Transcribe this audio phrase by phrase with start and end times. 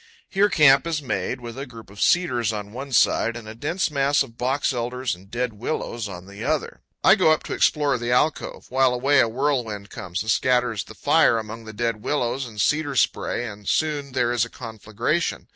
[0.27, 3.91] Here camp is made, with a group of cedars on one side and a dense
[3.91, 6.81] mass of box elders and dead willows on the other.
[7.03, 8.65] I go up to explore the alcove.
[8.71, 12.95] While away a whirlwind comes and scatters the fire among the dead willows and cedar
[12.95, 15.49] spray, and soon there is a conflagration.